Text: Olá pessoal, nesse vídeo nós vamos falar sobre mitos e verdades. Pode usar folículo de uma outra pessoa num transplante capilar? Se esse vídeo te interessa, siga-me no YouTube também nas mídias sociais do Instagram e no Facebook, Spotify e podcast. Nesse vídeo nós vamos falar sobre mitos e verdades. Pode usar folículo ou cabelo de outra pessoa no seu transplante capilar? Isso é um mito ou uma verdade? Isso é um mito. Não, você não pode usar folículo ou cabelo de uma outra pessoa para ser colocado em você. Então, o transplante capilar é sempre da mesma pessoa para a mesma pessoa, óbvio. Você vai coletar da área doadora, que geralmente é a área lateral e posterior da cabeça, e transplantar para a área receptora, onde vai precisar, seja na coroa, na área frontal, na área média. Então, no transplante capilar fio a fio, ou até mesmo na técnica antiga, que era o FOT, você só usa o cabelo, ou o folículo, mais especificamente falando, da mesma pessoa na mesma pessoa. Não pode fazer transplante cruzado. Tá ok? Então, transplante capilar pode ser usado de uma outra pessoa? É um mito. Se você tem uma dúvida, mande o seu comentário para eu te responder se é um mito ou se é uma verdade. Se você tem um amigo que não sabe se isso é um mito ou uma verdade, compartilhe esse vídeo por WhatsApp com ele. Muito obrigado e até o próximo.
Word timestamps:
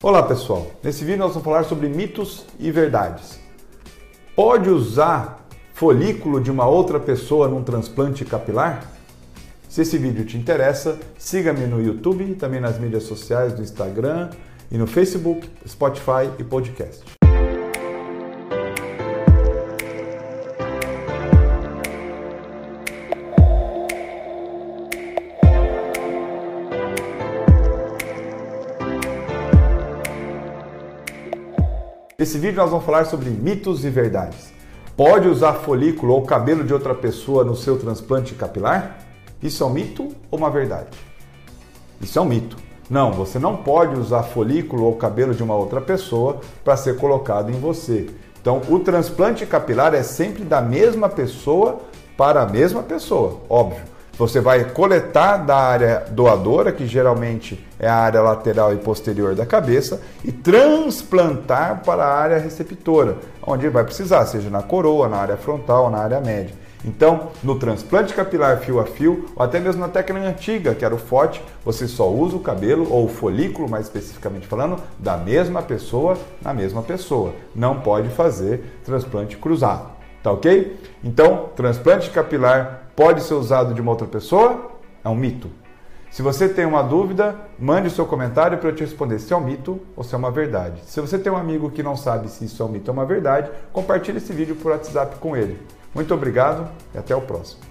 Olá 0.00 0.22
pessoal, 0.22 0.70
nesse 0.80 1.04
vídeo 1.04 1.18
nós 1.18 1.30
vamos 1.30 1.44
falar 1.44 1.64
sobre 1.64 1.88
mitos 1.88 2.46
e 2.56 2.70
verdades. 2.70 3.40
Pode 4.36 4.70
usar 4.70 5.44
folículo 5.74 6.40
de 6.40 6.52
uma 6.52 6.68
outra 6.68 7.00
pessoa 7.00 7.48
num 7.48 7.64
transplante 7.64 8.24
capilar? 8.24 8.88
Se 9.68 9.82
esse 9.82 9.98
vídeo 9.98 10.24
te 10.24 10.36
interessa, 10.36 11.00
siga-me 11.18 11.66
no 11.66 11.82
YouTube 11.82 12.32
também 12.36 12.60
nas 12.60 12.78
mídias 12.78 13.02
sociais 13.02 13.54
do 13.54 13.60
Instagram 13.60 14.30
e 14.70 14.78
no 14.78 14.86
Facebook, 14.86 15.50
Spotify 15.66 16.30
e 16.38 16.44
podcast. 16.44 17.17
Nesse 32.20 32.36
vídeo 32.36 32.56
nós 32.56 32.70
vamos 32.70 32.84
falar 32.84 33.04
sobre 33.04 33.30
mitos 33.30 33.84
e 33.84 33.90
verdades. 33.90 34.52
Pode 34.96 35.28
usar 35.28 35.52
folículo 35.52 36.14
ou 36.14 36.22
cabelo 36.22 36.64
de 36.64 36.74
outra 36.74 36.92
pessoa 36.92 37.44
no 37.44 37.54
seu 37.54 37.78
transplante 37.78 38.34
capilar? 38.34 38.98
Isso 39.40 39.62
é 39.62 39.66
um 39.68 39.70
mito 39.70 40.08
ou 40.28 40.36
uma 40.36 40.50
verdade? 40.50 40.98
Isso 42.00 42.18
é 42.18 42.22
um 42.22 42.24
mito. 42.24 42.56
Não, 42.90 43.12
você 43.12 43.38
não 43.38 43.58
pode 43.58 43.96
usar 43.96 44.24
folículo 44.24 44.82
ou 44.82 44.96
cabelo 44.96 45.32
de 45.32 45.44
uma 45.44 45.54
outra 45.54 45.80
pessoa 45.80 46.40
para 46.64 46.76
ser 46.76 46.96
colocado 46.96 47.50
em 47.50 47.60
você. 47.60 48.10
Então, 48.40 48.62
o 48.68 48.80
transplante 48.80 49.46
capilar 49.46 49.94
é 49.94 50.02
sempre 50.02 50.42
da 50.42 50.60
mesma 50.60 51.08
pessoa 51.08 51.78
para 52.16 52.42
a 52.42 52.46
mesma 52.48 52.82
pessoa, 52.82 53.42
óbvio. 53.48 53.84
Você 54.18 54.40
vai 54.40 54.64
coletar 54.64 55.36
da 55.36 55.56
área 55.56 56.04
doadora, 56.10 56.72
que 56.72 56.88
geralmente 56.88 57.64
é 57.78 57.86
a 57.86 57.94
área 57.94 58.20
lateral 58.20 58.74
e 58.74 58.76
posterior 58.76 59.36
da 59.36 59.46
cabeça, 59.46 60.00
e 60.24 60.32
transplantar 60.32 61.82
para 61.84 62.04
a 62.04 62.18
área 62.18 62.38
receptora, 62.38 63.16
onde 63.40 63.68
vai 63.68 63.84
precisar, 63.84 64.26
seja 64.26 64.50
na 64.50 64.60
coroa, 64.60 65.08
na 65.08 65.18
área 65.18 65.36
frontal, 65.36 65.88
na 65.88 65.98
área 65.98 66.20
média. 66.20 66.52
Então, 66.84 67.28
no 67.44 67.60
transplante 67.60 68.12
capilar 68.12 68.58
fio 68.58 68.80
a 68.80 68.84
fio, 68.84 69.26
ou 69.36 69.42
até 69.44 69.60
mesmo 69.60 69.80
na 69.80 69.88
técnica 69.88 70.26
antiga, 70.26 70.74
que 70.74 70.84
era 70.84 70.94
o 70.94 70.98
FOT, 70.98 71.40
você 71.64 71.86
só 71.86 72.10
usa 72.10 72.34
o 72.34 72.40
cabelo, 72.40 72.90
ou 72.90 73.04
o 73.04 73.08
folículo, 73.08 73.70
mais 73.70 73.84
especificamente 73.86 74.48
falando, 74.48 74.82
da 74.98 75.16
mesma 75.16 75.62
pessoa 75.62 76.18
na 76.42 76.52
mesma 76.52 76.82
pessoa. 76.82 77.34
Não 77.54 77.80
pode 77.80 78.08
fazer 78.08 78.80
transplante 78.84 79.36
cruzado. 79.36 79.90
Tá 80.24 80.32
ok? 80.32 80.76
Então, 81.04 81.50
transplante 81.54 82.10
capilar 82.10 82.87
pode 82.98 83.22
ser 83.22 83.34
usado 83.34 83.74
de 83.74 83.80
uma 83.80 83.92
outra 83.92 84.08
pessoa? 84.08 84.72
É 85.04 85.08
um 85.08 85.14
mito. 85.14 85.48
Se 86.10 86.20
você 86.20 86.48
tem 86.48 86.66
uma 86.66 86.82
dúvida, 86.82 87.36
mande 87.56 87.86
o 87.86 87.90
seu 87.92 88.04
comentário 88.04 88.58
para 88.58 88.70
eu 88.70 88.74
te 88.74 88.80
responder 88.80 89.20
se 89.20 89.32
é 89.32 89.36
um 89.36 89.40
mito 89.40 89.80
ou 89.94 90.02
se 90.02 90.16
é 90.16 90.18
uma 90.18 90.32
verdade. 90.32 90.80
Se 90.84 91.00
você 91.00 91.16
tem 91.16 91.30
um 91.30 91.36
amigo 91.36 91.70
que 91.70 91.80
não 91.80 91.96
sabe 91.96 92.28
se 92.28 92.44
isso 92.44 92.60
é 92.60 92.66
um 92.66 92.68
mito 92.68 92.90
ou 92.90 92.96
uma 92.96 93.06
verdade, 93.06 93.52
compartilhe 93.72 94.18
esse 94.18 94.32
vídeo 94.32 94.56
por 94.56 94.72
WhatsApp 94.72 95.14
com 95.20 95.36
ele. 95.36 95.62
Muito 95.94 96.12
obrigado 96.12 96.68
e 96.92 96.98
até 96.98 97.14
o 97.14 97.20
próximo. 97.20 97.67